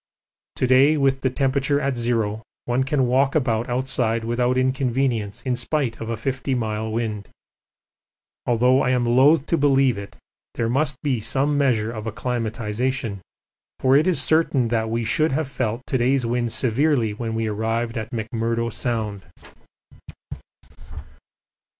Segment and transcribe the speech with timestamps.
[0.55, 5.55] To day with the temperature at zero one can walk about outside without inconvenience in
[5.55, 7.29] spite of a 50 mile wind.
[8.47, 10.17] Although I am loath to believe it
[10.55, 13.21] there must be some measure of acclimatisation,
[13.79, 17.59] for it is certain we should have felt to day's wind severely when we first
[17.59, 19.25] arrived in McMurdo Sound.